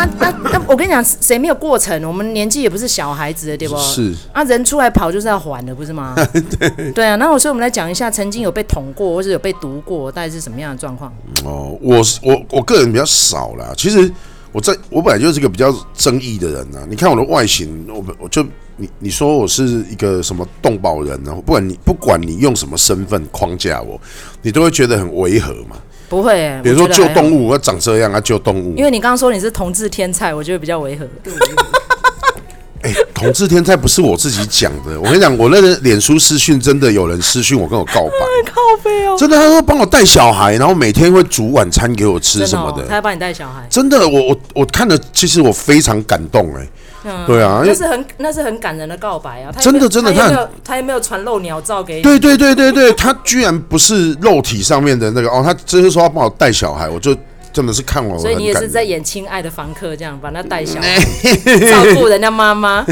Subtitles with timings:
[0.00, 0.62] 啊啊那！
[0.66, 2.02] 我跟你讲，谁没有过程？
[2.04, 3.76] 我们年纪也不是小孩子的，对不？
[3.78, 6.14] 是啊，人出来跑就是要还的，不是吗？
[6.58, 7.16] 对对啊。
[7.16, 11.12] 那我所以我们来讲一下，曾经有被捅过，或者有被毒过，大概是什么样的状况？
[11.44, 13.72] 哦，我我我个人比较少啦。
[13.76, 14.10] 其实
[14.52, 16.86] 我在我本来就是一个比较争议的人啊。
[16.88, 18.42] 你看我的外形，我我就
[18.76, 21.34] 你你说我是一个什么动保人呢？
[21.44, 24.00] 不管你不管你用什么身份框架我，
[24.40, 25.76] 你都会觉得很违和嘛。
[26.10, 28.74] 不会、欸，比如说救动物，要长这样啊，救动物。
[28.76, 31.06] 因为你刚刚说你是同志天菜，我觉得比较违和。
[32.82, 38.10] 哎、欸，同志天菜不是我自己讲的，我跟你讲，我那个脸书私讯真的有人私讯我跟我告白，
[39.06, 46.66] 哦，真的，他说帮我带小孩，然后每天会煮晚餐给我吃什么的，的哦、他要帮你带小孩，真的，我我我看了，其实我非常感动哎。
[47.04, 49.52] 嗯、对啊，那是很那是很感人的告白啊！
[49.58, 52.02] 真的真的，他有没有他也没有传露鸟照给你？
[52.02, 57.16] 对对对对对， 他居然不是肉体上面的那个哦，他只是说要帮我带小孩，我就
[57.52, 58.18] 真的是看完我。
[58.18, 60.98] 所以你也是在演亲爱的房客这样，把他带小孩，
[61.70, 62.84] 照顾人家妈妈。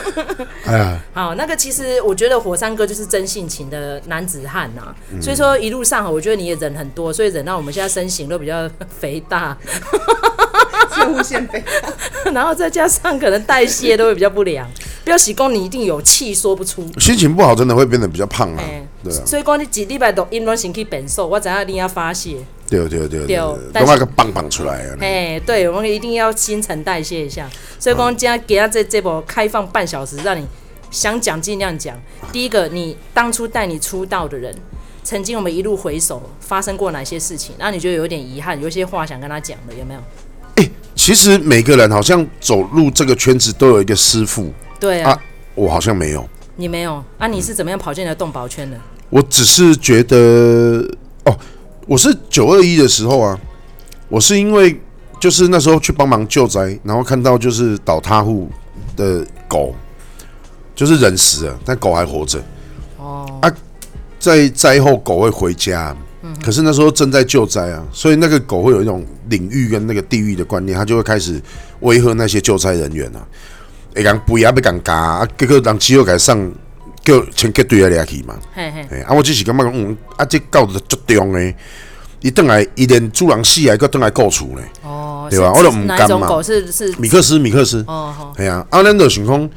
[0.64, 9.56] 哎呀，好，那个其实我觉得火山哥就是真性情的男子汉呐、啊，所以说一路上我觉得你也忍很多，所以忍到我们现在身形都比较肥大。
[11.08, 11.62] 无限肥，
[12.32, 14.68] 然后再加上可能代谢都会比较不良。
[15.04, 16.86] 不要洗功，你一定有气说不出。
[16.98, 18.62] 心情不好真的会变得比较胖啊。
[19.02, 19.22] 对啊。
[19.26, 22.36] 所以讲你几礼拜都因为身体变瘦，我知道你要发泄。
[22.68, 23.36] 对对对对。
[23.72, 24.96] 等那个棒棒出来啊。
[25.00, 27.50] 哎，对，我们一定要新陈代谢一下。
[27.80, 30.46] 所以讲今天给他这这波开放半小时，让你
[30.90, 32.00] 想讲尽量讲。
[32.30, 34.54] 第一个，你当初带你出道的人，
[35.02, 37.56] 曾经我们一路回首发生过哪些事情？
[37.58, 40.00] 那你觉得有点遗憾，有些话想跟他讲的，有没有？
[40.94, 45.22] 其实每个人好像走入这个圈子都有一个师傅，对啊，啊，
[45.54, 47.26] 我好像没有，你没有啊？
[47.26, 48.76] 你是怎么样跑进来动保圈的？
[49.10, 50.16] 我只是觉得
[51.24, 51.36] 哦，
[51.86, 53.38] 我是九二一的时候啊，
[54.08, 54.78] 我是因为
[55.18, 58.48] 就是那时候去帮忙救灾，然后看到就是倒塌户
[58.96, 59.74] 的狗，
[60.74, 62.40] 就是人死了，但狗还活着，
[62.98, 63.50] 哦啊，
[64.18, 65.96] 在灾后狗会回家。
[66.42, 71.40] 可是那时候正在救灾啊，所以那个狗会有一种领域跟那个地域的观念，它就会开始
[71.80, 73.26] 威吓那些救灾人员啊。
[73.94, 76.50] 会讲不要不敢加啊，结果让机油改上，
[77.04, 78.34] 叫全给队来去嘛。
[78.54, 79.00] 嘿嘿。
[79.02, 81.54] 啊，我只是感觉嗯，啊，这狗的足重诶，
[82.20, 84.62] 伊等来伊连主人死啊，搁等来告处呢。
[84.82, 85.28] 哦。
[85.30, 85.52] 对吧？
[85.52, 86.26] 我都唔敢嘛。
[86.26, 87.84] 狗是是米克斯，米克斯。
[87.86, 88.32] 哦好。
[88.36, 89.50] 系啊，啊，咱就想讲，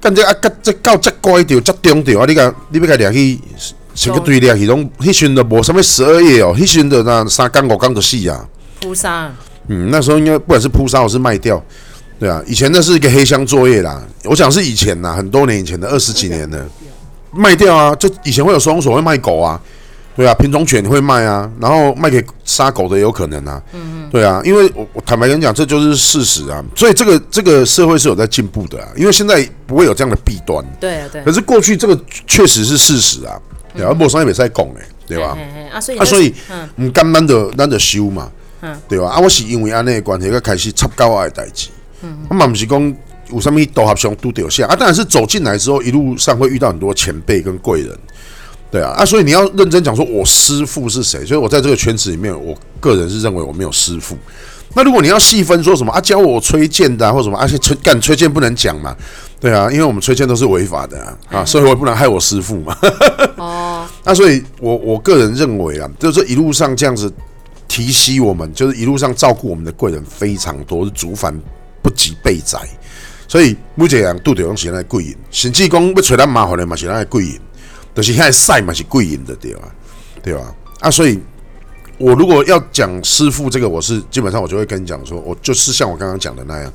[0.00, 3.40] 干这啊，干这狗这乖着，这重着啊，你讲你要甲掠去。
[3.94, 8.46] 全个队列系统，迄时都无什么十二页哦，迄时的那三缸五缸就死啊。
[8.80, 9.30] 扑杀。
[9.68, 11.62] 嗯，那时候应该不管是扑杀，或是卖掉，
[12.18, 14.02] 对啊，以前那是一个黑箱作业啦。
[14.24, 16.66] 我想是以前呐，很多年以前的二十几年的
[17.32, 19.60] 卖掉啊，就以前会有收容所会卖狗啊，
[20.16, 23.62] 对啊，品种犬会卖啊，然后卖给杀狗的也有可能啊。
[23.72, 24.10] 嗯嗯。
[24.10, 26.60] 对啊，因为我我坦白跟你讲，这就是事实啊。
[26.74, 30.64] 所以这个这个社会是有在进步的啊，因为现在不会有这样的弊端。
[30.80, 31.22] 对啊对。
[31.22, 33.40] 可是过去这个确实是事实啊。
[33.74, 35.36] 对啊，无啥也袂使讲诶，对吧？
[35.72, 36.34] 啊，所以啊，所以
[36.76, 38.30] 唔甘咱就咱就收嘛，
[38.88, 39.08] 对吧？
[39.08, 41.68] 啊，我是因为安尼的关系，才开始插高我的代志。
[42.28, 42.96] 我嘛唔是讲
[43.30, 47.98] 有啥物道合上拄着下啊，当然是走进来之后，一路上会遇到很多前辈跟贵人，
[48.70, 51.24] 对啊，啊，所以你要认真讲说，我师父是谁？
[51.24, 54.16] 所以我在这个圈子里面，我个人是认为我没有师父。
[54.74, 58.96] 那如果你要细分说什么啊，教我吹剑的，啊，或什么，而且吹干吹剑不能讲嘛。
[59.42, 62.76] 对啊，因为我们吹剑都是违法的啊，啊，所以我不能害我师父嘛。
[63.36, 67.12] 哦，那所以我我个人认为啊，就是一路上这样子
[67.66, 71.36] 提携我们，就是一路上照顾我们的贵人非常多，是竹凡
[71.82, 72.60] 不及备载。
[73.26, 77.32] 所以每一个人拄着拢是咱的贵人，甚至讲要找咱麻烦的嘛是咱的贵人，
[77.96, 79.62] 就是现在晒嘛是贵人的对吧？
[80.22, 80.54] 对吧？
[80.78, 81.18] 啊，所以
[82.02, 86.72] 我如果要讲师傅这个，我是基本上我就会跟你讲说，我就是像我刚刚讲的那样。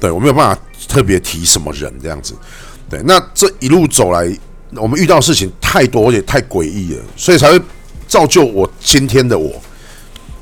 [0.00, 2.34] 对，我没有办法特别提什么人这样子，
[2.90, 4.28] 对，那这一路走来，
[4.74, 7.60] 我们遇到事情太多，而且太诡异了，所以才会
[8.08, 9.52] 造就我今天的我。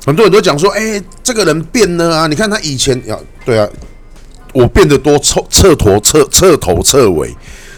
[0.03, 2.27] 很多人都讲说，哎，这个人变了啊！
[2.27, 3.69] 你看他以前要对啊，
[4.51, 7.33] 我变得多彻彻头彻彻头彻尾。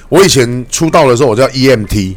[0.07, 2.15] 我以前出道的时候，我叫 EMT，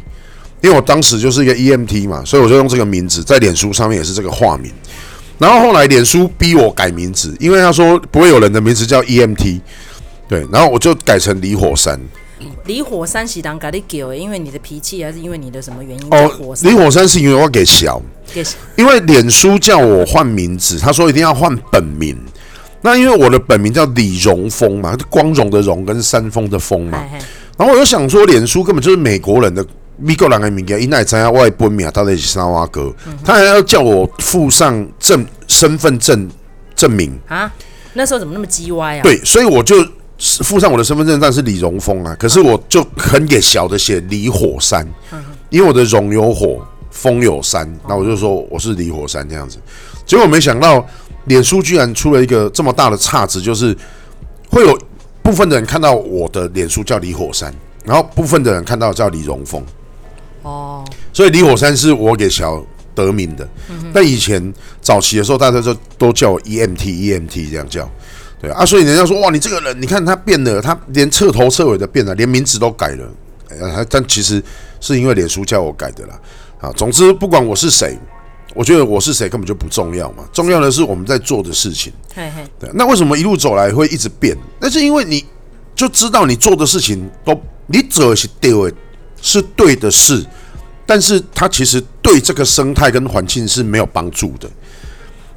[0.61, 4.71] 因为我当时就是一个 EMT 嘛，所以我就用这个名字在脸书上面也是这个化名。
[5.37, 9.61] 然后后来脸书逼我改名字，因为他说不会有人的名字叫 EMT，
[10.27, 11.97] 对，然后我就改成李火山。
[12.65, 16.07] 李火山是当改的叫，因为你的脾气还是因为你的什么原因？
[16.11, 16.29] 哦，
[16.63, 18.01] 李火山是因为我给小，
[18.33, 22.17] 给小，因为脸书叫我换名字，他说一定要换本名。
[22.81, 27.01] 那因为我的本名叫李荣峰嘛，光荣的荣跟山峰的峰嘛。
[27.11, 27.25] 嘿嘿，
[27.57, 29.65] 然后我就想说，脸书根本就是美国人的。
[30.01, 32.93] 美国人的名字，伊奈知影我的本名到底是啥哥，
[33.23, 36.29] 他还要叫我附上证身份证
[36.75, 37.51] 证明啊？
[37.93, 39.03] 那时候怎么那么叽歪啊？
[39.03, 39.75] 对，所以我就
[40.17, 44.87] 附上我的身份证，但是李荣峰啊，可是我就很给小的写李火山，
[45.49, 49.57] 因为我的荣有火，风有山，那我就说我是李火山这样子。
[50.05, 50.85] 结果没想到，
[51.25, 53.75] 脸书居然出了一个这么大的岔子，就是
[54.49, 54.79] 会有
[55.21, 57.53] 部分的人看到我的脸书叫李火山，
[57.83, 59.63] 然后部分的人看到叫李荣丰。
[60.43, 62.63] 哦，所以离火山是我给小
[62.95, 63.47] 得名的。
[63.93, 67.89] 但以前早期的时候，大家都都叫我 EMT EMT 这样叫。
[68.41, 73.05] 对啊，所以人家说哇，你这个人，你看他变了，他连彻头彻尾的变了，连名字都改了。
[73.89, 74.41] 但其实
[74.79, 76.19] 是因为脸书叫我改的啦。
[76.61, 77.97] 啊，总之不管我是谁，
[78.53, 81.91] 我觉得我是谁根本就不重要嘛，重要的是我们在做的事情。
[82.15, 84.37] 嘿嘿，对，那为什么一路走来会一直变？
[84.59, 85.25] 那是因为你
[85.75, 87.37] 就知道你做的事情都
[87.67, 88.73] 你走是对的，
[89.21, 90.25] 是对的事，
[90.85, 94.49] 但是它其实对这个生态跟环境是没有帮助的，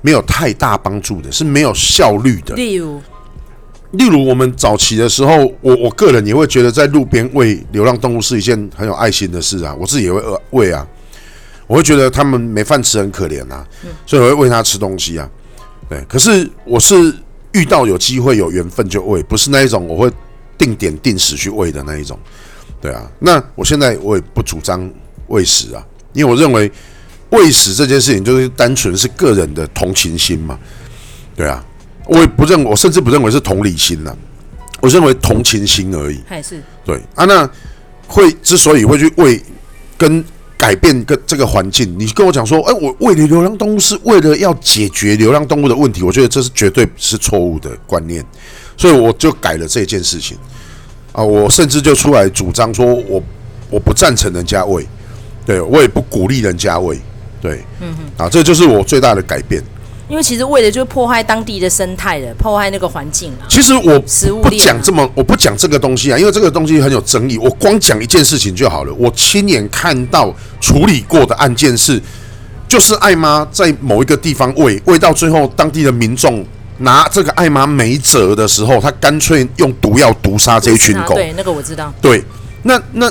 [0.00, 2.54] 没有太大帮助的，是没有效率的。
[2.54, 3.00] 例如，
[3.92, 10.86] 例如我们早期的时候，我我个人也会觉得在路边喂流浪动物是一件很有爱心的事啊，我自己也会喂啊。
[11.68, 13.66] 我会觉得他们没饭吃很可怜啊，
[14.04, 15.26] 所以我会喂他吃东西啊。
[15.88, 17.14] 对，可是我是
[17.52, 20.10] 遇到有机会有缘分就喂，不是那一种我会
[20.58, 22.18] 定点定时去喂的那一种。
[22.82, 24.90] 对啊，那我现在我也不主张
[25.28, 25.82] 喂食啊，
[26.12, 26.70] 因为我认为
[27.30, 30.58] 喂食这件事情就是单纯是个人的同情心嘛。
[31.34, 31.64] 对啊，
[32.06, 34.16] 我也不认，我甚至不认为是同理心呐、啊，
[34.82, 36.20] 我认为同情心而已。
[36.26, 37.48] 还是对啊，那
[38.06, 39.40] 会之所以会去喂
[39.96, 40.22] 跟。
[40.58, 48.24] 改变个这个环境，你跟我讲说，哎，我喂的流浪动物是为了要解决流浪动物的问题，我觉得这是绝对是错误的观念，
[48.76, 50.38] 所以我就改了这件事情
[51.12, 53.22] 啊，我甚至就出来主张说，我
[53.70, 54.86] 我不赞成人家喂，
[55.46, 56.98] 对，我也不鼓励人家喂，
[57.40, 59.62] 对，嗯哼，啊，这就是我最大的改变。
[60.08, 63.48] 因为其实为了就是破坏当地的生态的，破坏那个环境啊。
[63.48, 63.98] 其实我
[64.42, 67.38] 不讲这么，我不讲这个东西啊，因为这个东西很有争议。
[67.38, 68.92] 我光讲一件事情就好了。
[68.94, 71.98] 我亲眼看到处理过的案件是，
[72.68, 76.44] 就是艾妈在某一个地方喂喂到最后，当地的民众
[76.82, 81.14] 拿这个艾玛没辙的时候，他干脆用毒药毒杀这一群狗。
[81.14, 81.92] 对，那个我知道。
[82.00, 82.22] 对，
[82.62, 83.10] 那那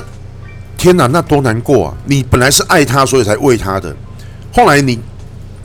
[0.78, 1.94] 天哪，那多难过啊！
[2.06, 3.94] 你本来是爱他，所以才喂他的，
[4.52, 4.98] 后来你。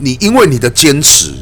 [0.00, 1.34] 你因为你的坚持，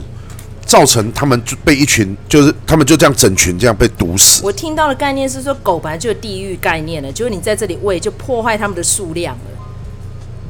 [0.64, 4.40] 造成他们就被一群，就是他们就这样整群这样被毒死。
[4.42, 9.55] 我听到的概念是说，狗本来就有地域概念了，就是你在这里喂，就破坏他们的数量了，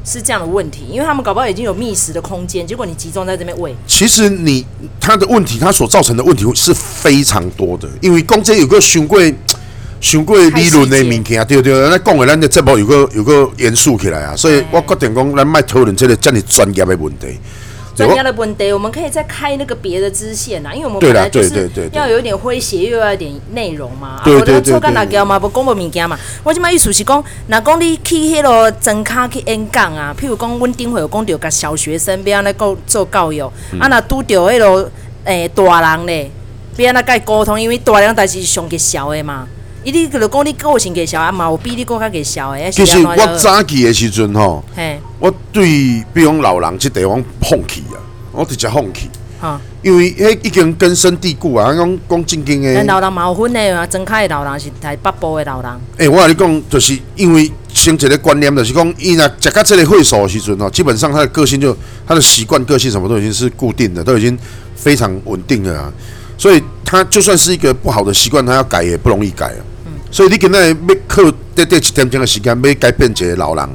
[0.06, 0.86] 是这样的问题。
[0.88, 3.76] 因为他们搞不好已经有觅食的空间，结果你集中在这边喂。
[3.86, 4.64] 其实你
[4.98, 9.34] 他的问题，他所造成的问题是非常多的，因为公这有个循规。
[9.98, 17.28] 上过理论的物件，对对，那讲的咱的节目有个有个严肃起来啊，所以我决定讲，咱卖讨论这个这么专业的问题。
[17.96, 24.20] 专家的问题，我们可以再开那个别的支线呐，因为我们本来就是要有一点诙谐，又要一点内容嘛。
[24.22, 24.74] 对对对。
[24.74, 25.38] 我抽干哪条嘛？
[25.38, 26.18] 不公布物件嘛？
[26.44, 33.42] 我即摆意思是讲，若讲你去迄落真卡去演讲啊，譬如讲，阮顶回有讲到甲小学生要安尼做做教育，
[33.80, 34.90] 啊，若拄着迄落
[35.24, 36.30] 诶大人咧，
[36.76, 37.58] 要安怎甲伊沟通？
[37.58, 39.48] 因为大人代志是上个小的嘛。
[39.86, 42.68] 伊你就讲你个性给小啊嘛，有比你更加给小诶。
[42.72, 44.60] 其实我早起的时阵吼，
[45.20, 49.08] 我对比如老人这地方放弃啊，我直接放弃。
[49.40, 52.82] 哈，因为迄已经根深蒂固啊，讲讲正经诶。
[52.82, 55.70] 老人嘛有分的啊，真开的老人是台北部的老人。
[55.98, 64.36] 诶，我甲你讲，就是因为先一个观念，就是讲伊若食到这个会所的时阵吼，基本上他的个性就他的习惯、个性什么都已经是固定的，都已经
[64.74, 65.92] 非常稳定了啊。
[66.36, 69.62] 所以他就算是一个不好的习惯，他要改也不容易改啊。
[70.10, 70.74] 所以你今仔要
[71.06, 71.22] 靠
[71.54, 73.68] 短短一点钟的时间，要改变一个老人，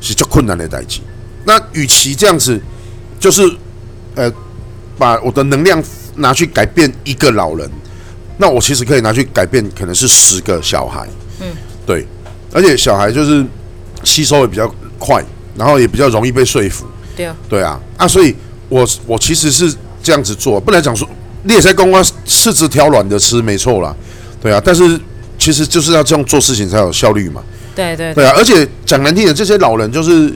[0.00, 1.00] 是足困难的代志。
[1.44, 2.58] 那与其这样子，
[3.18, 3.42] 就是
[4.14, 4.32] 呃，
[4.96, 5.82] 把我的能量
[6.16, 7.68] 拿去改变一个老人，
[8.38, 11.06] 那我其实可以拿去改变，可能是十个小孩。
[11.40, 11.48] 嗯，
[11.84, 12.06] 对，
[12.52, 13.44] 而且小孩就是
[14.04, 15.22] 吸收也比较快，
[15.56, 16.86] 然后也比较容易被说服。
[17.16, 18.34] 对啊，对啊，啊，所以
[18.68, 21.06] 我我其实是这样子做，不能讲说
[21.42, 23.94] 你也在公啊，柿子挑软的吃，没错啦，
[24.40, 24.98] 对啊，但是。
[25.44, 27.42] 其实就是要这样做事情才有效率嘛。
[27.76, 28.32] 对对对啊！
[28.34, 30.32] 而且讲难听点，这些老人就是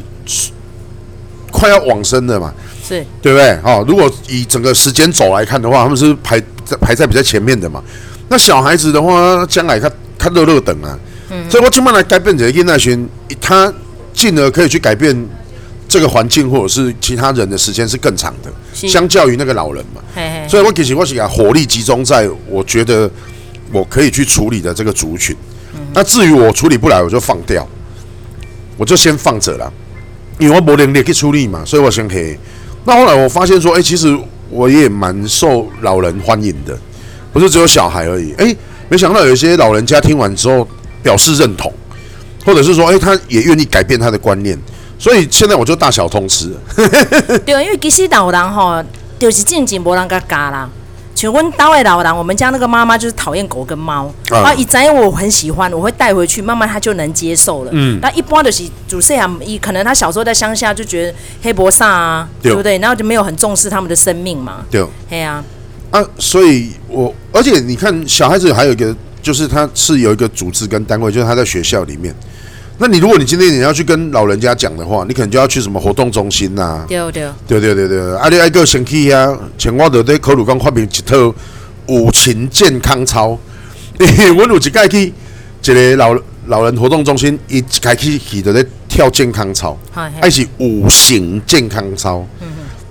[1.50, 2.52] 快要往生的嘛，
[2.86, 3.58] 是，对不对？
[3.64, 7.82] 哦，如果以整个时间走来看的话，他们是排在排在比较前面的嘛。
[8.28, 10.98] 那小孩子的话，将来他他乐乐等啊。
[11.30, 11.50] 嗯。
[11.50, 13.08] 所以我起码来改变这个现代群，
[13.40, 13.72] 他
[14.12, 15.26] 进而可以去改变
[15.88, 20.02] 这个环境或者是其他人的时间是更长的，相较于那个老人嘛。
[20.14, 20.46] 嘿嘿。
[20.46, 23.10] 所以我其实我是把火力集中在我觉得。
[23.72, 25.36] 我可以去处理的这个族群，
[25.92, 27.66] 那至于我处理不来，我就放掉，
[28.76, 29.72] 我就先放着了，
[30.38, 32.36] 因为我没能力去处理嘛，所以我先可以。
[32.84, 34.18] 那后来我发现说，哎，其实
[34.50, 36.78] 我也蛮受老人欢迎的，
[37.32, 38.32] 不是只有小孩而已。
[38.38, 38.56] 哎，
[38.88, 40.66] 没想到有一些老人家听完之后
[41.02, 41.70] 表示认同，
[42.46, 44.58] 或者是说，哎，他也愿意改变他的观念。
[44.98, 46.52] 所以现在我就大小通吃。
[47.44, 48.82] 对，因为其实老人吼，
[49.18, 50.68] 就是静静无人家教啦。
[51.18, 57.70] 请问大位老人，我们家那个妈妈就是讨厌狗跟猫啊，一仔我很喜欢，我会带回去，慢慢他就能接受了。
[57.74, 62.78] 嗯，那一般的是主饲养，一可能他小时候在乡下就觉得黑博萨啊，对不对？
[62.78, 64.64] 然后就没有很重视他们的生命嘛。
[64.70, 65.44] 对，对啊。
[65.90, 72.14] 啊，所以我而且你看，小孩子还有一个，就是他是有一个组织跟单位，就是他在学校里面。
[72.80, 76.84] 那你如果你今天你要去跟老人家讲的话，你可能就要去什么活动中心呐、
[77.48, 81.34] 对对对对对对，啊，你爱个先去啊，请我就对科鲁刚发明一套
[81.86, 83.36] 五禽健康操。
[83.98, 85.12] 我有一届去
[85.64, 86.16] 一个老
[86.46, 89.76] 老人活动中心，一开始去就咧跳健康操，
[90.20, 92.24] 还是五行健康操。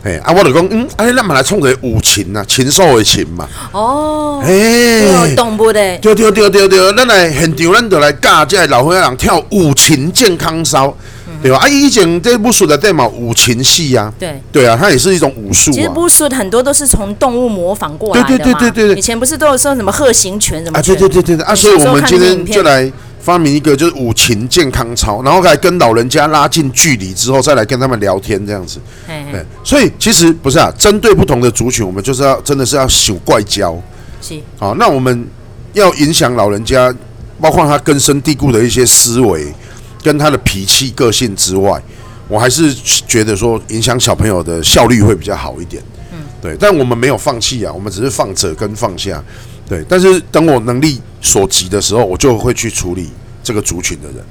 [0.03, 3.47] 嗯啊，我就讲，嗯，啊，咱嘛来创一个五禽啊，禽兽的禽嘛。
[3.71, 5.97] 哦，哎，动物的。
[5.97, 10.95] 对对对对对，咱来现场，咱就来教这些老岁仔人跳五禽健康操，
[11.41, 11.57] 对吧？
[11.57, 14.13] 啊，以前这部书的代码，五禽戏啊。
[14.17, 14.41] 对。
[14.51, 15.71] 对啊，它也是一种武术。
[15.71, 18.37] 其实武术很多都是从动物模仿过来的嘛。
[18.37, 18.95] 对对对对对。
[18.95, 20.79] 以前不是都有说什么鹤形拳什么？
[20.79, 21.45] 啊，对对对对对。
[21.45, 22.89] 啊，所以我们今天就来。
[23.19, 28.79] 发明一个就是五禽健康操，然后来跟老人家拉近距离之后，再来跟他们聊天这样子。
[29.05, 33.77] 嘿嘿对，所以其实不是啊，针对不同的族群，我们就是要真的是要修怪交。
[34.21, 34.39] 是。
[34.57, 35.27] 好，那我们
[35.73, 36.93] 要影响老人家，
[37.41, 39.53] 包括他根深蒂固的一些思维，
[40.01, 41.81] 跟他的脾气、个性之外，
[42.27, 45.83] 我还是觉得说影响小朋友的效率会比较好一点。
[46.13, 46.19] 嗯。
[46.41, 49.21] 对，但我们没有放弃啊，我们只是放着跟放下。
[49.67, 53.09] 对，但是等我能力所及的时候，我就会去处理
[53.43, 54.23] 这个族群的人。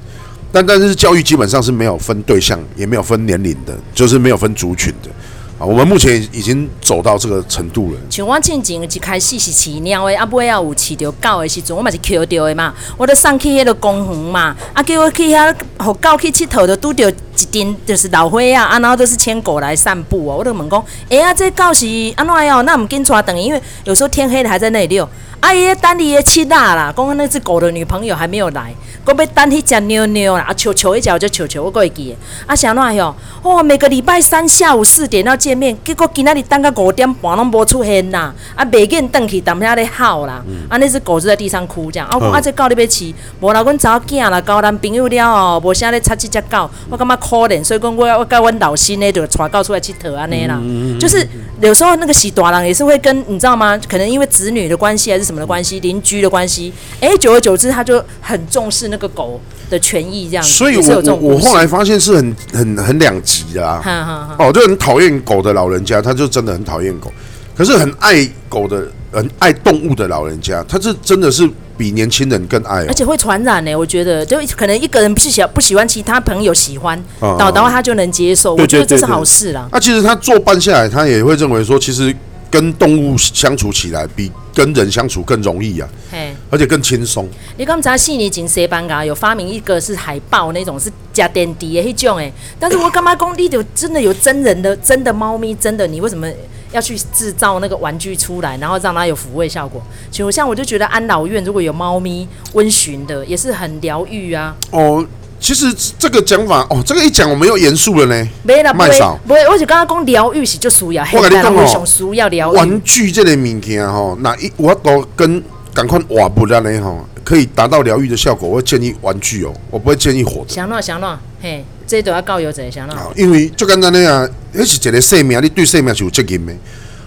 [0.51, 5.11] 但但是教育基本上是没有分对象，也没有分年龄的，就是没有分族群的。
[5.59, 7.99] 啊，我们目前已经走到这个程度了。
[8.11, 12.75] 像我进前一开始是饲猫的，啊，尾要有饲到狗的时阵，我嘛是捡到的嘛。
[12.99, 20.37] 我都送去迄个公园嘛，啊，叫我去遐，和狗去佚佗，就拄着一阵就是老岁仔啊，然后都是牵狗来散步哦。
[20.39, 21.87] 我就问讲，哎呀，这狗是
[22.17, 22.63] 安怎样？
[22.67, 25.09] 那唔紧抓等，因为有时候天黑了还在那里遛。
[25.41, 32.17] 阿姨，等你的七大啦，刚刚那只狗的女朋友还没有来，讲要等去吃妞妞啦，啊，球球一脚就球球，我过会记。
[32.47, 33.15] 啊，想哪哟？
[33.43, 50.61] 哦，每个礼拜三下午四点到见面，结果今仔日等到五点半拢无出现啦，啊，袂见等去，当下咧嚎啦，啊，那只狗就在地上哭，这样，啊，啊，这狗你要饲，无啦，阮查某囝啦，交男朋友了哦，无啥咧插这只狗，我感觉可怜，所以讲我我甲阮老新呢就带狗出来佚佗安尼啦，
[50.99, 51.25] 就是
[51.61, 53.79] 有时候那个喜大人也是会跟你知道吗？
[53.89, 60.51] 可能因为子女的关系还是什么的关系，邻居的关系，哎、欸，久而久之，他就很重视那个狗的权益，这样子。
[60.51, 64.35] 所以我我我后来发现是很很很两极的啊。
[64.39, 67.09] 哦，就很讨厌狗的老人家，他就真的很讨厌狗；
[67.57, 73.75] 可是很爱狗的、很爱动物的老人家，他是真的是比年轻人更爱、哦，而且会传染呢。
[73.75, 78.55] 我觉得，就可能一个人不喜不喜欢，其他朋友喜欢，导导、嗯、他就能接受。
[78.55, 79.69] 我觉得这是好事啦。
[79.73, 82.15] 那、啊、其实他做办下来，他也会认为说，其实。
[82.51, 87.29] 跟动物相处起来比跟人相处更容易啊，嘿而且更轻松。
[87.57, 96.31] 你刚才悉尼景西班牙有发明一个是海豹那种是加点滴的那种哎，但是我干嘛工地就真的有真人的真的猫咪真的，你为什么
[96.73, 99.83] 要去制造那个玩具出来，然后让它有抚慰效果？
[100.11, 104.57] 就像我就觉得安老院如果有猫咪温驯的，也是很疗愈啊。
[104.71, 105.07] 哦。
[105.47, 108.29] 其实这个讲法哦，这个一讲我们又严肃了呢。
[108.43, 112.57] 没了，麦嫂，不会，我就刚刚讲疗愈是就需要，我跟你讲哦，需要疗愈。
[112.57, 115.41] 玩具这类物件吼，那一我都跟
[115.73, 118.49] 赶快瓦布了呢吼，可以达到疗愈的效果。
[118.49, 120.49] 我会建议玩具哦，我不会建议火的。
[120.49, 122.97] 想喏想喏，嘿，这都要教育者想喏。
[123.15, 126.53] 因为就简单那样，那是一个生命，你对生命是有责任的。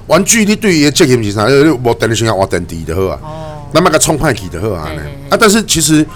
[0.07, 1.45] 玩具你对伊的责任是啥？
[1.45, 3.19] 你无电的时候换电池就好啊。
[3.21, 3.67] 哦。
[3.73, 4.89] 那么个冲派气就好啊。
[5.29, 6.07] 啊，但是其实。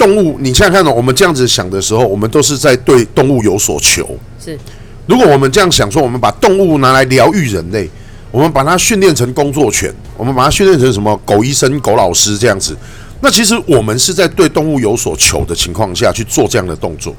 [0.00, 4.08] 动物，你现在看到我们这样子想的时候，我们都是在对动物有所求。
[4.42, 4.58] 是，
[5.06, 7.86] 如果我们这样想说，我们把动物拿来疗愈人类，
[8.30, 12.74] 我们把它训练成工作犬，我们把它训练成什么狗医生、狗老师这样子，
[13.20, 17.14] 那其实我们是在对动物有所求的情况下去做这样的动作。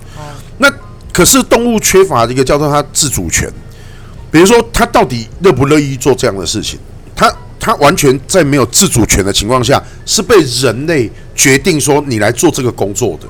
[0.58, 0.68] 那
[1.14, 3.48] 可是动物缺乏一个叫做它自主权，
[4.32, 6.80] 比如说它到底乐不乐意做这样的事情，
[7.16, 7.32] 它。
[7.62, 13.28] 他完全在没有自主权的情况下，是被人类决定说你来做这个工作的。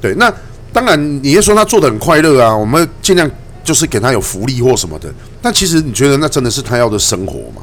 [0.00, 0.32] 对，那
[0.72, 3.28] 当然你也说他做得很快乐啊，我们尽量
[3.64, 5.12] 就是给他有福利或什么的。
[5.42, 7.62] 但其实你觉得那真的是他要的生活吗？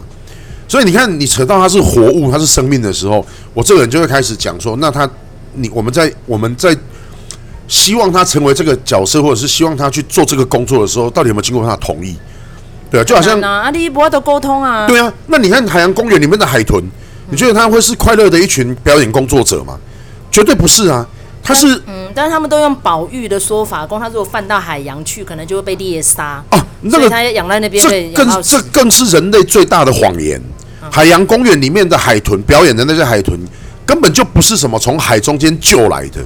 [0.67, 5.09] 所以你看，你扯到他是活物，他是生命的时候，我这个人就会开始讲说，那他
[5.53, 6.75] 你我们在我们在
[7.67, 12.17] 希望他成为这个角色，或者是希望他去做这个工作的时候，到底有没有经过他的同意？
[12.93, 14.85] 对啊，就好像啊，你不要都沟通啊。
[14.85, 16.79] 对啊，那你看海洋公园里面的海豚，
[17.27, 19.75] 你觉得他会是快乐的一群表演工作者吗？
[20.29, 21.03] 绝对不是啊，
[21.41, 26.65] 他是嗯，但是他们都用保育的说法，说他如果放到海洋去，可能就会被猎杀啊。
[26.81, 30.39] 那个他养在那边，这更这更是人类最大的谎言。
[30.91, 33.39] 海洋公园里面的海豚表演的那些海豚，
[33.87, 36.21] 根本就不是什么从海中间救来的，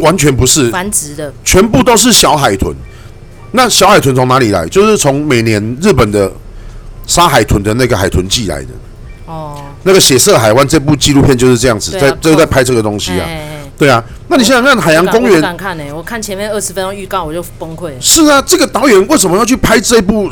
[0.00, 2.74] 完全不是繁殖的，全部都是小海豚。
[3.52, 4.66] 那小海豚从哪里来？
[4.68, 6.30] 就是从每年日本的
[7.06, 8.68] 杀海豚的那个海豚寄来的。
[9.26, 13.28] 哦，那个《血色海湾》这部纪录片就是这样子，在就在拍这个东西啊。
[13.76, 15.84] 对啊，那你想想看，海洋公园，不敢看呢。
[15.94, 17.92] 我看前面二十分钟预告我就崩溃。
[18.00, 20.30] 是啊，这个导演为什么要去拍这部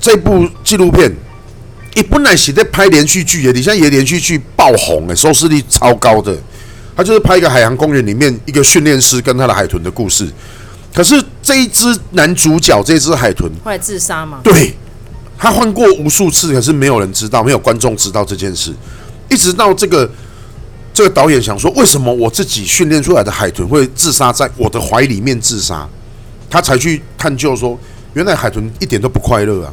[0.00, 1.14] 这部纪录片？
[1.94, 6.36] 你本来是在拍连续剧的，你现在也连续剧爆红哎，收视率超高的。
[6.96, 10.28] 他就是拍一个海洋公园里面一个训练师跟他的海豚的故事。
[10.98, 14.40] 可是这一只男主角，这只海豚后来自杀吗？
[14.42, 14.74] 对，
[15.38, 18.74] 他换过无数次，可是没有人知道，没有观众知道这件事。
[19.30, 20.10] 一直到这个
[20.92, 25.88] 这个导演想说，为什么我自己训练出来的海豚会自杀在我的怀里面自杀？
[26.50, 27.78] 他才去探究说，
[28.14, 29.72] 原来海豚一点都不快乐啊！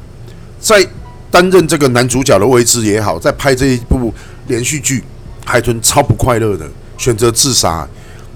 [0.60, 0.88] 在
[1.32, 4.14] 担任这个男主角的位置也好，在拍这一部
[4.46, 5.04] 连续剧，
[5.44, 7.88] 海豚超不快乐的，选择自杀。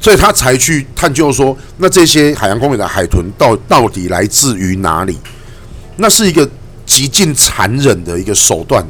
[0.02, 5.18] 所以他才去探究说，那这些海洋公园的海豚到到底来自于哪里？
[5.98, 6.50] 那是一个
[6.86, 8.86] 极尽残忍的一个手段。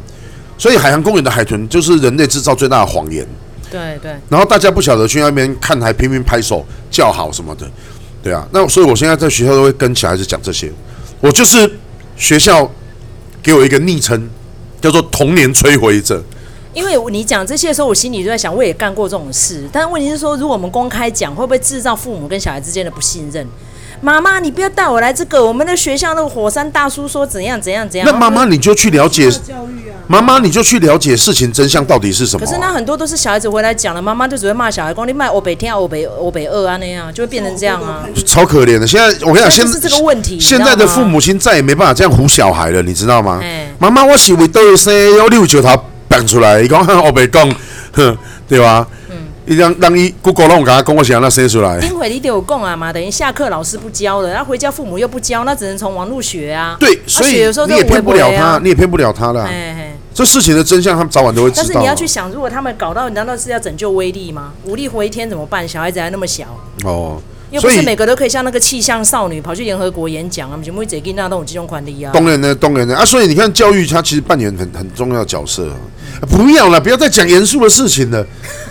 [0.57, 3.25] 所以海洋公园的海豚就是人类制造最大的谎言。
[3.71, 4.11] 对对。
[4.29, 7.65] 然后大家不晓得去那边看，还拼命拍手叫好什么的。
[8.21, 10.71] 对啊，那所以我现在在学校都会跟小孩子讲这些。
[11.21, 11.71] 我就是
[12.17, 12.69] 学校
[13.41, 14.29] 给我一个昵称，
[14.81, 16.23] 叫做“童年摧毁者”。
[16.79, 19.67] 因为你讲这些的时候，我心里就在想，我也干过这种事。
[19.69, 23.45] 但问题是说，如果我们公开讲，会不会制造父母跟小孩之间的不信任？
[24.01, 25.45] 妈妈，你不要带我来这个。
[25.45, 28.09] 我们的学校那个火山大叔说怎样怎样怎样。
[28.09, 29.99] 那妈妈你就去了解教育啊。
[30.07, 32.47] 妈妈你就去了解事情真相到底是什么啊。
[32.47, 38.07] 可是那很多都是小孩子回来讲了，妈妈就只会骂小孩，讲你卖我北天我北我北二啊那样，就会变成这样啊。
[38.25, 38.87] 超可怜的。
[38.87, 40.39] 现在我跟你讲，现在是这个问题。
[40.39, 43.41] 现在的父母亲再也没办法这样唬小孩了，你知道吗？
[43.79, 45.77] 妈妈，我是为多生要六九他。
[46.09, 47.49] 讲出来，伊讲我袂讲，
[47.93, 48.17] 哼，
[48.47, 48.85] 对吧？
[49.09, 51.79] 嗯，伊让让伊 Google 让我跟他讲，我想让他写出来。
[51.81, 56.75] 因为，你得有讲啊嘛，等于下课老师不教了，然后回家父母又不教，那只能从网络学啊。
[56.79, 59.45] 对，所以你也骗不了他，你也骗不了他了。
[59.45, 61.63] 嘿嘿，这事情的真相，他们早晚都会知道。
[61.63, 64.51] 但是你要去想，如果他们搞到，难道是要拯救威力吗？
[64.65, 65.67] 武力回天怎么办？
[65.67, 66.45] 小孩子还那么小。
[66.83, 67.21] 哦。
[67.51, 72.11] 又不是每个都可以像那个气象少女跑去联合国演讲啊，全部只给那种集中管理啊。
[72.13, 75.77] 当然呢，当然呢啊，所以你看教育它其实扮演很很重要的角色啊。
[76.29, 78.25] 不要了，不要再讲严肃的事情了。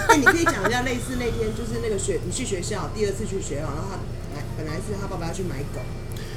[0.09, 3.97] 那你可以讲一下类似那天就是那个学你去学校第二次去学校，然后他
[4.37, 5.81] 来本来是他爸爸要去买狗。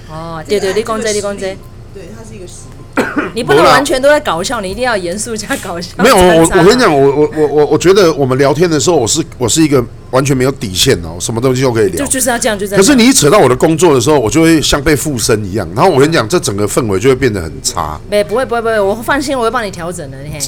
[0.10, 1.56] 哦，对对，立功在立功在。
[1.94, 2.78] 对，它是一个实例。
[3.34, 5.92] 你不能完全都在搞笑，你一定要严肃加搞笑。
[5.98, 12.06] 没有，我我跟你讲，我我我我我觉得我们聊天的时候，我是我是一个完全没有底线哦，什么东西都可以聊。
[12.06, 12.82] 就就是要这样，就这样。
[12.82, 15.68] 可是你一扯到我的工作的时候，我就会像被附身一样。
[15.76, 18.00] 然后我跟你讲，这整个氛围就会变得很差。
[18.10, 20.18] 没，不会，不会，不会，我放心，我会帮你调整的。
[20.32, 20.40] 嘿，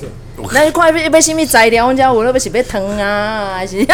[0.51, 1.87] 那一块被被什么摘掉？
[1.87, 3.85] 我家我那边是被疼啊，还是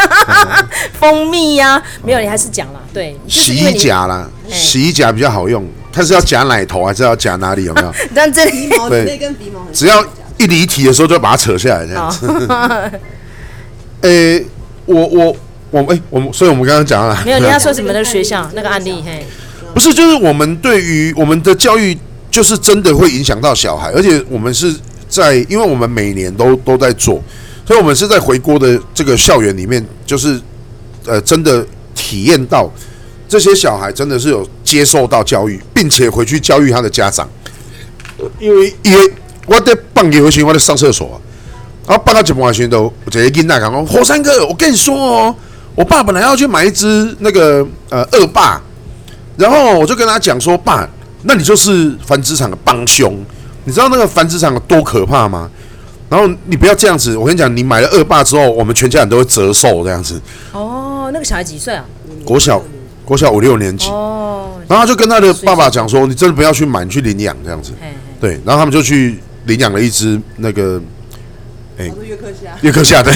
[0.98, 1.80] 蜂蜜呀？
[2.04, 2.80] 没有，你还是讲了。
[2.92, 5.64] 对，洗衣夹啦，洗衣夹比较好用。
[5.92, 7.64] 它是要夹奶头还是要夹哪里？
[7.64, 7.92] 有没有？
[8.14, 10.04] 但这里对，跟鼻毛只要
[10.38, 12.28] 一离题的时候，就把它扯下来这样 子。
[14.02, 14.44] 诶，
[14.86, 15.36] 我我
[15.70, 17.38] 我诶，我们所以我们刚刚讲了没有？
[17.38, 19.02] 你要说什么的 学校那个案例？
[19.04, 19.24] 嘿，
[19.74, 21.96] 不是，就是我们对于我们的教育，
[22.30, 24.74] 就是真的会影响到小孩，而且我们是
[25.08, 27.22] 在，因为我们每年都都在做，
[27.66, 30.40] 所以我们是在回国的这个校园里面，就是
[31.04, 32.70] 呃，真的体验到。
[33.30, 37.28] 这些小孩真的是有接受到教育，并且回去教育他的家长。
[38.40, 39.14] 因为因为
[39.46, 41.20] 我在半夜回去，我在上厕所，
[41.86, 45.34] 然后半到几半时都，我直接跟大家讲：“火山哥，我跟你说哦，
[45.76, 48.60] 我爸本来要去买一只那个呃恶霸，
[49.36, 50.88] 然后我就跟他讲说，爸，
[51.22, 53.16] 那你就是繁殖场的帮凶，
[53.62, 55.48] 你知道那个繁殖场有多可怕吗？
[56.08, 60.20] 然后你不要这样子，我跟你讲，你买了恶霸之后，我们全家人都会折寿这样子。
[60.50, 61.84] 哦，那个小孩几岁啊？
[62.24, 62.60] 国小。
[63.10, 67.72] 国小五六年级，哦，然后他就跟他的爸爸讲说：“你真的不要去买，你去领养这样子。”
[68.20, 70.80] 对，然后他们就去领养了一只那个，
[71.76, 73.12] 哎，约克夏，约克夏对，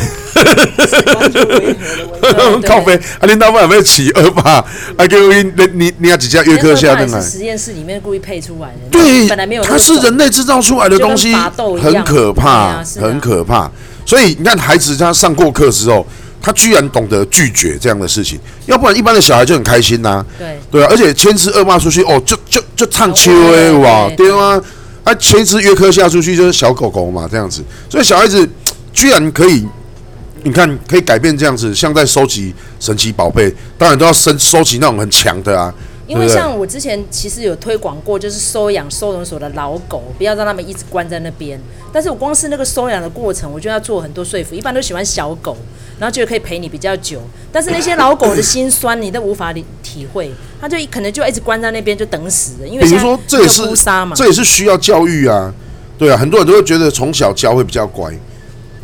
[2.66, 4.54] 靠北，啊，领导爸有没有起恶霸？
[4.96, 7.22] 啊，给我你你你要几家约克夏的呢？
[7.22, 11.32] 实验室里面故意配出来的，对，本来没有，它是人类制造出来的东西，
[11.80, 13.70] 很可怕，很可怕。
[14.04, 16.04] 所以你看，孩子他上过课之后。
[16.44, 20.22] 他居然懂得拒绝这样的事情，要不然一般的小孩就很开心呐。
[20.38, 24.62] 对对啊，而且牵只恶霸出去哦，就就就唱秋哎哇，对吗，
[25.04, 28.46] 啊，前一只约克夏出去就是小狗狗嘛，这样子，所以小孩子
[28.92, 29.66] 居然可以，
[30.42, 35.72] 你看可以改变这样子，像在收集神奇宝贝，当然都要收收集那种很强的啊。
[36.06, 41.58] 因为像我之前其实有推广过，就是收养收容所的老狗，不要让他们一直关在那边。
[41.92, 44.54] 但是我光是那个收养的过程，我就要做很多说服。
[44.54, 45.56] 一般都喜欢小狗，
[45.98, 47.20] 然后就可以陪你比较久。
[47.50, 50.30] 但是那些老狗的心酸，你都无法体体会。
[50.60, 52.68] 他就可能就一直关在那边，就等死了。
[52.68, 53.62] 因为比如说这也是
[54.14, 55.52] 这也是需要教育啊。
[55.96, 58.12] 对啊，很多人都会觉得从小教会比较乖。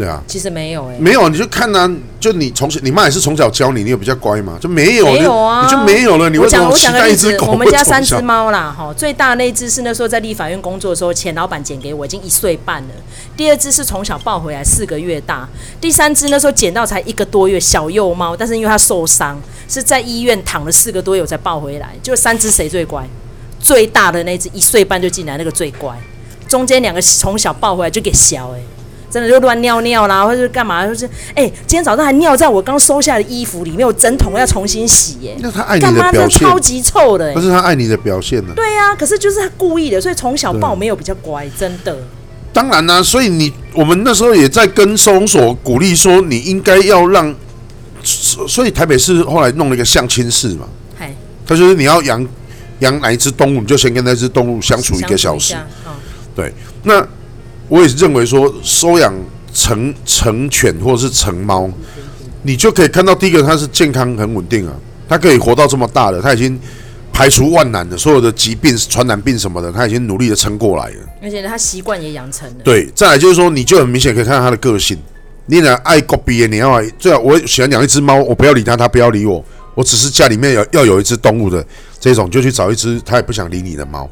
[0.01, 1.87] 对啊，其实没有哎、欸，没有，你就看啊，
[2.19, 4.57] 就你从小，你妈也是从小教你，你有比较乖吗？
[4.59, 6.31] 就没有，没有啊，你就没有了。
[6.31, 12.89] 你为什么我讲个例子，我们家三只猫啦，哈，哦，最大的那只是那时候在立法院工作的时候，前老板捡给我，已经一岁半了。
[13.37, 15.47] 第二只是从小抱回来，四个月大。
[15.83, 21.91] 第三只那时候捡到才一个多月，小幼猫，但是因为它受伤，是在医院躺了四个多月我才抱回来。
[22.03, 23.07] 就三只谁最乖？
[23.61, 25.95] 最大的那只一岁半就进来，那个最乖。
[26.49, 28.61] 中间两个从小抱回来就给小哎。
[29.11, 30.87] 真的就乱尿尿啦，或者是干嘛？
[30.87, 35.37] 就是哎、欸，今天早上还尿在我刚收下的衣服里面，我整桶要重新洗耶。
[35.41, 37.35] 那他爱你的表现，超级臭的。
[37.35, 38.57] 可是他爱你的表现呢、啊？
[38.57, 41.97] 对呀、啊，可是就是他故意的，所以从小抱没有比较乖，真的。
[42.53, 47.35] 当然啦、啊，所以你我们那时候也在跟收容所鼓励说，你应该要让，
[48.05, 50.69] 所以台北市后来弄了一个相亲室嘛。
[50.97, 51.13] 嗨，
[51.45, 52.25] 他就是你要养
[52.79, 55.55] 养哪一只动物，你就先跟那只动物相处一个小时。
[55.85, 55.91] 哦、
[56.37, 56.53] 对，
[56.85, 57.05] 那。
[57.71, 59.15] 我也是认为说，收养
[59.55, 61.71] 成成犬或者是成猫，
[62.43, 64.75] 你就可以看到第一个，它是健康很稳定啊，
[65.09, 66.59] 它可以活到这么大了，它已经
[67.13, 70.97] 排除万难的，所有的疾病、传染病什么的，它已经努力的撑过来了。
[71.23, 72.57] 而且它习惯也养成了。
[72.65, 74.99] 对，再来就是说，你就很明显可以看到它的个性。
[75.47, 79.45] 你呢爱狗逼，你要最好我喜欢养一只猫，我不要理它，它不要理我，
[79.77, 81.65] 我只是家里面有要有一只动物的
[82.01, 84.11] 这种，就去找一只它也不想理你的猫。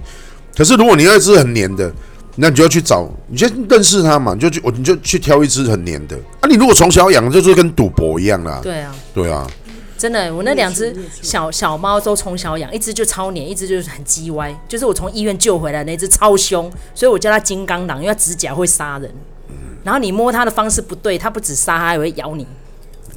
[0.57, 1.93] 可是如果你要一只很黏的。
[2.41, 6.17] 那你就要去找，你先认识它嘛，你就去，我你就去挑一只很黏的。
[6.41, 8.61] 啊，你如果从小养，就是跟赌博一样啦。
[8.63, 9.45] 对啊，对啊，
[9.99, 19.13] 真的，我那两只小小猫都从小养，一只就超黏，一只就是很叽歪，就是我从医院救回来那只超凶，所以我叫它金刚狼，因为它指甲会杀人。
[19.83, 22.47] 然后你摸它的方式不对，它不止杀，它还会咬你，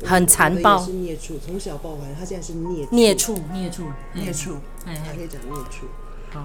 [0.04, 0.84] 很残暴。
[0.84, 4.58] 是孽畜，从小抱回来，它现在是孽孽畜，孽畜，孽畜，
[4.88, 5.86] 哎，还可以讲孽畜，
[6.34, 6.44] 好。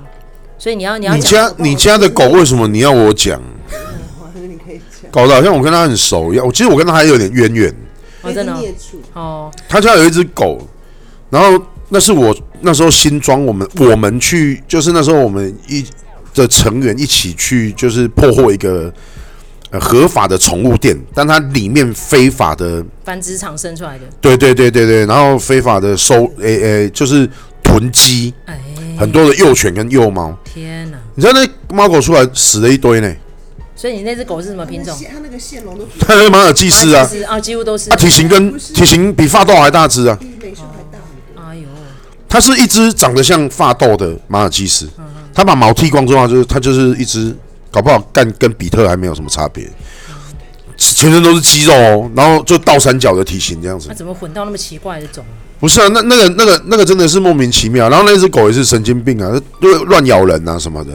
[0.58, 3.40] 所以你要你要你家你家的狗为什么你要我讲？
[5.12, 6.44] 搞得好像我跟他很熟一样。
[6.44, 7.74] 我其实我跟他还有点渊源。
[8.22, 8.54] 哦，真的
[9.14, 9.50] 哦。
[9.68, 10.60] 他家有一只狗，
[11.30, 15.86] 然后那是我那时候新装，我们我们去就是那时候我们一
[16.34, 18.92] 的成员一起去，就是破获一个
[19.70, 24.04] 合法的宠物店，但它里面非法的繁殖场生出来的。
[24.20, 27.26] 对对对对对，然后非法的收诶诶，就是
[27.62, 28.34] 囤积。
[28.46, 28.58] 哎。
[28.96, 30.98] 很多的幼犬跟幼猫，天哪！
[31.14, 33.12] 你知道那猫狗出来死了一堆呢。
[33.74, 34.98] 所以你那只狗是什么品种？
[35.12, 37.90] 它那个线龙都，它那个马尔济斯啊，啊，几乎都是。
[37.90, 40.16] 它体型跟体型比发豆还大只啊。
[40.18, 41.42] 比美秀还大很多。
[41.42, 41.68] 哎呦，
[42.26, 44.88] 它是一只长得像发豆的马尔济斯，
[45.34, 47.36] 它把毛剃光之后，就是它就是一只，
[47.70, 49.68] 搞不好干跟比特还没有什么差别。
[50.78, 53.88] 全身都是肌肉哦，然后就倒三角的体型这样子。
[53.88, 55.24] 它怎么混到那么奇怪的种？
[55.58, 57.88] 不是啊，那那个那个那个真的是莫名其妙。
[57.88, 60.92] 然后那只狗也是神经病啊，就乱咬人啊什么的。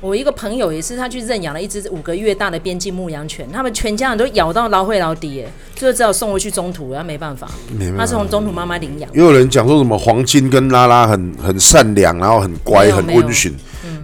[0.00, 7.48] 我一个朋友也是，他去认养了一只五个月大的边境牧羊犬，他们全家人都咬到老会老底，哎，最后只好送回去中途，他没办法。
[7.78, 7.98] 没办法。
[8.00, 9.08] 他是从中途妈妈领养。
[9.14, 13.54] 也有人讲说什么黄金跟拉拉很很善良，然后很乖，很温驯。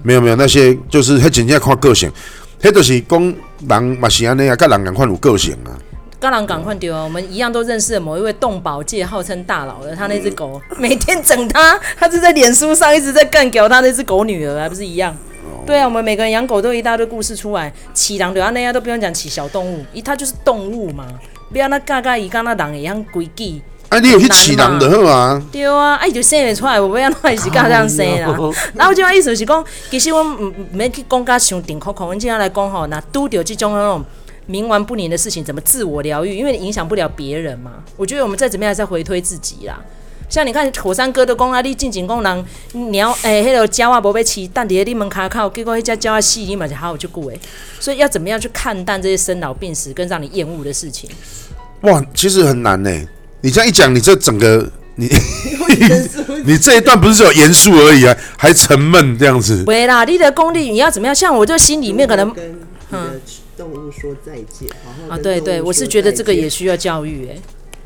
[0.04, 2.08] 没有没有，那些就是他仅仅看个性，
[2.60, 3.34] 他就是讲
[3.68, 5.74] 人嘛是安尼啊，跟人两款有个性啊。
[6.20, 7.04] 刚狼赶快丢啊！
[7.04, 15.16] 我们一样都认识的某一位动保界号称大佬的，他那只狗每天整他，他就在脸书上一直在干掉他那只狗女儿，还不是一样？
[15.64, 17.72] 对啊，我们每个人养狗都有一大堆故事出来。
[17.94, 21.06] 起狼对啊，那样都不用讲起小动物，一它就是动物嘛，
[21.52, 23.62] 不要那嘎嘎一刚那狼一样规矩。
[23.88, 25.40] 啊，你有去起狼的吗？
[25.52, 28.36] 对啊，哎就生得出来，我不要那是干这样生啦。
[28.74, 34.04] 然后就话意思是讲，其实我唔唔免去讲甲伤顶口口，我们今天来讲吼，那拄着这种那种。
[34.48, 36.36] 冥顽不灵的事情怎么自我疗愈？
[36.36, 37.72] 因为你影响不了别人嘛。
[37.96, 39.78] 我觉得我们再怎么样，再回推自己啦。
[40.30, 42.44] 像你看火山哥都讲啊，你进前讲人
[42.90, 47.40] 鸟诶，迄个鸟啊，无被吃，但伫你门口口，结果迄只鸟啊死，你嘛就好好照顾诶。
[47.80, 51.08] 所以要怎么样去看淡这些生老病死跟让你厌恶的事情？
[51.82, 52.90] 哇，其实很难呢。
[53.40, 55.08] 你这样一讲，你这整个你
[56.44, 59.64] 你这一段不是只有严肃而已啊，还沉闷这样子。
[59.64, 61.14] 对啦，你的功力你要怎么样？
[61.14, 62.34] 像我这心里面可能
[62.90, 63.20] 嗯。
[63.58, 65.18] 动物说再见，好好啊！
[65.20, 67.36] 对对，我是觉得这个也需要教育哎，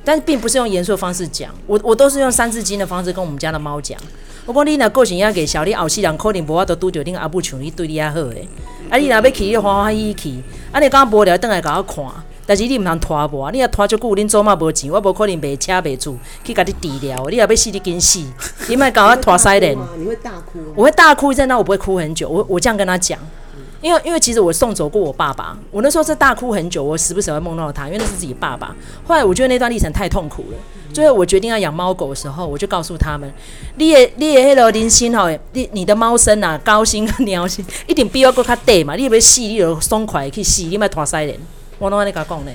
[0.04, 3.98] 但是并不是用严肃的方式讲，我我都是用三字经的方式跟我们家的猫讲。
[4.44, 8.46] 我讲你那个性要给小丽后世人可能无法度拄着恁阿母像你对你还好诶，
[8.90, 10.42] 啊，你若要去，你欢欢喜喜去。
[10.72, 12.04] 啊，你刚刚无聊，等来甲我看。
[12.44, 13.50] 但是你毋通拖无啊！
[13.52, 17.24] 你若拖足久，恁祖妈无钱，我无可能卖车卖厝去甲你治疗。
[17.30, 18.18] 你若要死，你紧死！
[18.68, 19.78] 你莫甲我拖西人。
[19.96, 20.58] 你会大哭？
[20.74, 22.28] 我会大哭，一阵那我不会哭很久。
[22.28, 23.16] 我我这样跟他讲，
[23.82, 28.74] 因为因为其实我送走过我爸爸，我那时候是大哭很久，我时不时会梦到他，因为那是自己爸爸。
[29.04, 30.58] 后来我觉得那段历程太痛苦了，
[30.94, 33.30] 最后我决定要养猫狗的时候，我就告诉他们：
[33.76, 38.94] 你的你的迄个人生吼，你你的猫生啊，高兴跟鸟心一定比我搁较短嘛。
[38.94, 41.34] 你要死，你就爽快去死，你莫拖西人。
[41.80, 42.52] 我拢安尼甲讲呢，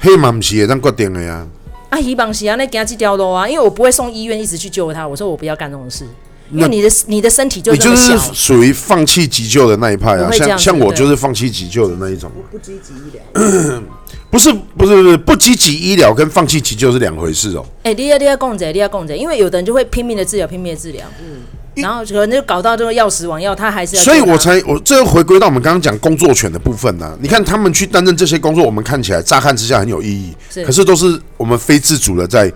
[0.00, 1.46] 迄嘛毋是会当决定的呀。
[1.90, 5.06] 啊，希望是安尼行这条路啊，因为我不会送医院一直去救他。
[5.06, 6.06] 我说我不要干这种事，
[6.52, 12.30] 因为你的你的身体就是属于放弃急救的那一派啊，像像我就是放弃急救的那一种。
[12.50, 13.82] 不积极医疗，
[14.30, 17.66] 不是不是不是不积极医疗跟放弃急救是两回事哦。
[17.82, 21.42] 哎、欸，你要你要讲者，你要讲者，因为有的人就会拼命的治疗，拼命的治疗，嗯。
[21.76, 24.02] 然后可能就搞到这个药死亡药，他还是要。
[24.02, 27.18] 所以我才我这回归到我们刚刚讲工作权的部分呢、啊。
[27.20, 32.50] 你看他们去担任这些工作，我们看起来乍看之下很有意义，是可是都是我们非自主的在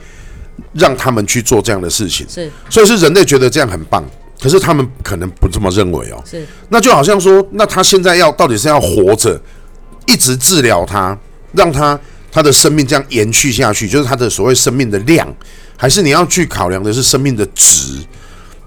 [0.72, 2.26] 让他们去做这样的事情。
[2.28, 4.04] 是，所以是人类觉得这样很棒，
[4.40, 6.22] 可是他们可能不这么认为哦。
[6.28, 9.40] 是，那就好像说，那他现在要到底是要活着，
[10.06, 11.16] 一直治疗他，
[11.52, 11.98] 让他
[12.32, 15.26] 他的生命这样延续下去，就是他的所谓生命的量，
[15.76, 17.98] 还是你要去考量的是生命的值？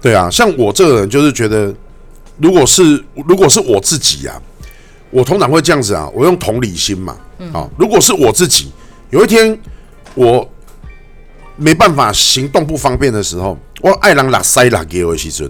[0.00, 1.74] 对啊，像我这个人就是觉得，
[2.38, 4.40] 如果是如果是我自己啊，
[5.10, 7.16] 我通常会这样子啊，我用同理心嘛，
[7.54, 8.70] 啊，如果是我自己，
[9.08, 9.58] 有一天
[10.14, 10.46] 我
[11.56, 15.48] 没办法行动不方便的时候，我爱人拉塞拉给我一些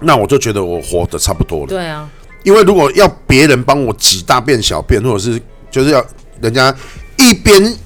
[0.00, 1.66] 那我就觉得我活得差不多了。
[1.66, 2.08] 对啊，
[2.42, 6.04] 因为如果要别人帮我挤大便小便，或者是就是要
[6.40, 6.74] 人家
[7.16, 7.76] 一边。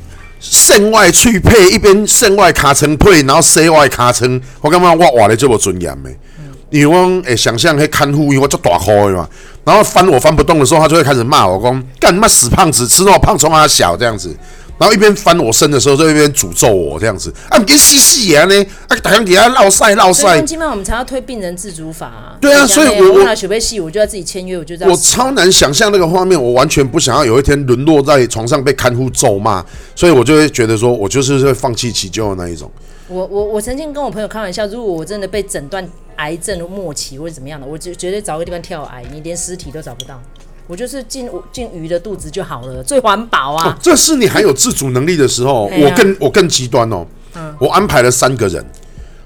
[0.47, 6.11] 肾外去配一边肾外卡层配，然后塞外卡层，我感觉我活的这么尊严的，
[6.69, 9.27] 因为我诶想象去看护，因为我做大号的嘛，
[9.65, 14.37] 然后翻我翻不动的时候，他就会开始骂我，讲干嘛死胖子，吃那么胖从他小这样子。
[14.79, 17.57] 然后一边翻我身的时候，就一边诅咒我这样子啊！
[17.59, 18.67] 你跟细细啊呢？
[18.89, 20.41] 啊，大家底下闹晒闹晒。
[20.43, 22.37] 基本上我们才要推病人自主法啊。
[22.41, 24.91] 对啊，所以我我学被戏，我就要自己签约，我就这样。
[24.91, 32.71] 我超难想象那个画面，我完全不想要有一天沦落在床上被看护咒骂，所以我就会觉得说，我就是会放弃急救的那一种。
[33.07, 40.21] 我我我曾经跟我朋友开玩笑，如果我真的被诊断癌症末期或者怎么样的，我就绝对找个地方跳崖，你连尸体都找不到。
[40.67, 43.77] 我就是进进鱼的肚子就好了，最环保啊、哦！
[43.83, 47.07] 这是你还有自主能力的时候，我更我更极端哦。
[47.35, 48.65] 嗯，我安排了三个人，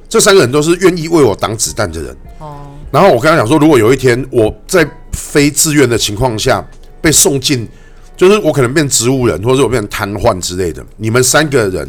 [0.08, 2.16] 这三个人都是愿意为我挡子弹的人。
[2.38, 6.66] 哦，然后我跟他讲说，如果有一天我在非自愿的情况下
[7.00, 7.68] 被送进，
[8.16, 11.88] 就是我可能变植物人，或者我变成瘫痪之类的，你们三个人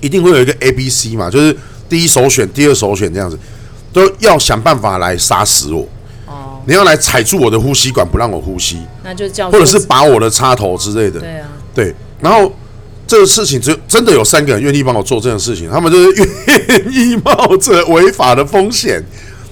[0.00, 1.54] 一定会有一个 A、B、C 嘛，就是
[1.86, 3.38] 第一首选、第二首选这样子，
[3.92, 5.86] 都要想办法来杀死我。
[6.66, 11.18] 你要来踩住我的呼吸管，不让我呼吸，那就叫，或者是拔我的插头之类的。
[11.20, 11.94] 对啊，对。
[12.20, 12.52] 然后
[13.06, 16.12] 这个事情，只有真的有三个人愿意帮我做这件事情，他们就是
[16.68, 19.02] 愿意冒着违法的风险。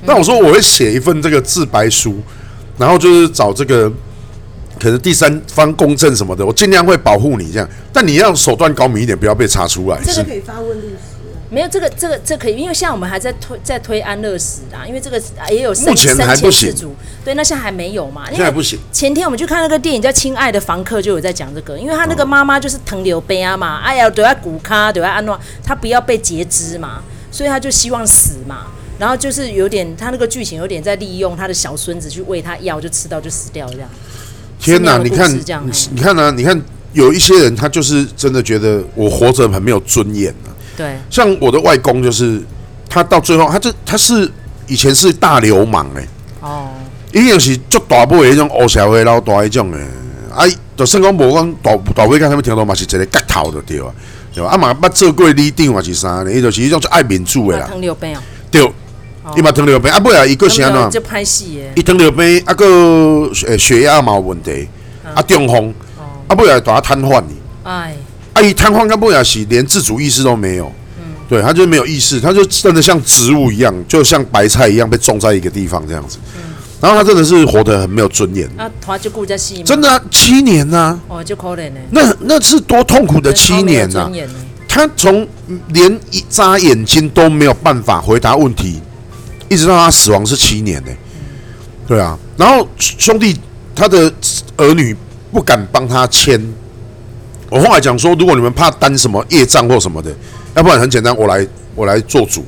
[0.04, 2.16] 那我说我会写一份这个自白书，
[2.76, 3.90] 然后就是找这个
[4.78, 9.98] 可能第三方公证什么的，我尽量会保护你这样，但你要手段高明一点，不要被查出来。
[10.04, 11.07] 这个可以发问律师。
[11.50, 16.74] 没有这个，这个这个、可以，因为现在我们还在推在推安乐死啊，因为这个也有目前还不行。
[17.24, 18.24] 对，那现在还没有嘛？
[18.30, 18.78] 现在不行。
[18.92, 28.66] 前天我们去看那个电影叫《亲爱的房客》，就有在讲这个，因为他那个妈妈就是藤流悲啊嘛，哎呀，都要骨卡，都要安诺，他不要被截肢嘛，所以他就希望死嘛。
[28.98, 33.88] 然后就是有点，他那个剧情有点在利用他的小孙子去喂他药，就吃到就死掉这样。
[34.60, 34.98] 天哪！
[34.98, 36.30] 你看，你看呢、啊？
[36.36, 36.60] 你看
[36.92, 40.50] 有一些人，他就是真的觉得我活着很没有尊严啊。
[40.78, 42.40] 对，像我的外公就是，
[42.88, 44.30] 他到最后，他这他是
[44.68, 46.08] 以前是大流氓哎、欸，
[46.40, 46.68] 哦，
[47.12, 49.78] 一定是做大部的那种黑社会老大那种的，
[50.32, 53.86] 啊，就算讲无讲大大尾干什么听到嘛是一个角头的对啊？
[54.32, 54.50] 对吧？
[54.50, 56.32] 啊嘛捌做过里长嘛是啥呢？
[56.32, 57.66] 伊就是一种爱民主的啦。
[57.66, 58.20] 糖尿病哦。
[58.48, 58.72] 对，
[59.36, 60.90] 伊嘛糖尿病啊，不啊，伊个是安怎？
[60.92, 61.72] 就拍戏诶。
[61.74, 64.68] 伊糖尿病啊，个诶血压嘛有问题，
[65.12, 65.74] 啊中风，
[66.28, 67.34] 啊不呀，把他瘫痪你。
[67.64, 67.96] 哎。
[68.38, 70.72] 阿姨瘫痪，他不也是连自主意识都没有？
[70.96, 76.18] 嗯，对，他就没有意识，他就真的像植物一样，就像白菜一样被种在一个地方这样子。
[76.36, 78.48] 嗯，然后他真的是活得很没有尊严。
[78.56, 81.00] 啊，他就顾家戏，真的、啊、七年呐、啊！
[81.08, 81.80] 哦，就可怜呢。
[81.90, 84.12] 那那是多痛苦的七年呐、啊！
[84.68, 85.26] 他从
[85.70, 88.80] 连一眨眼睛都没有办法回答问题，
[89.48, 90.90] 一直到他死亡是七年呢。
[91.88, 93.36] 对啊，然后兄弟
[93.74, 94.12] 他的
[94.56, 94.96] 儿女
[95.32, 96.40] 不敢帮他签。
[97.50, 100.14] 我后来讲说，如果你们怕担什么业障或什么的，
[100.54, 102.44] 要不然很简单，我来我来做主。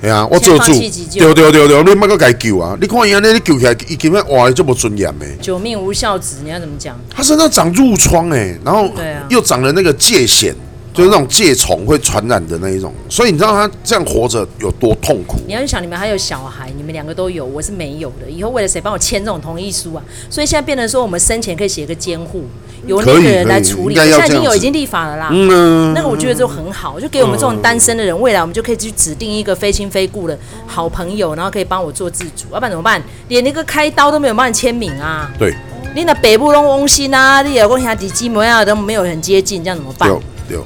[0.00, 2.78] 哎呀，我做主，对对对对，你莫个该救啊！
[2.80, 5.26] 你看伊安尼，你救起来，伊根本哇，这么尊严的。
[5.42, 6.96] 九命无孝子，你要怎么讲？
[7.10, 10.54] 他身上长褥疮诶，然后对啊又长了那个疥癬，
[10.98, 15.36] 就是那种疥虫会传染的那一种，所以你知道他这样活着有多痛苦？
[15.46, 18.28] 你要去想，你们还有小孩，你们两个都有，我是没有的。
[18.28, 20.02] 以后为了谁帮我签这种同意书啊？
[20.28, 22.42] 所以现在变成说，我们生前可以写个监护，
[22.84, 23.94] 由那个人来处理。
[23.94, 25.28] 现在已经有，已经立法了啦。
[25.30, 32.46] 嗯，那个我觉得就很好，就给我们这种单身的人，未来我们就可以去指定一个非亲非故的好朋友，然后可以帮我做自主。
[32.52, 33.00] 要不然怎么办？
[33.28, 35.30] 连那个开刀都没有帮你签名啊！
[35.38, 35.54] 对，
[35.94, 40.10] 你那北部拢翁心啊，你老公兄弟姊妹啊都没有很接近，这样怎么办？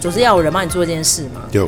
[0.01, 1.43] 总是要有人帮你做这件事嘛。
[1.51, 1.67] 对。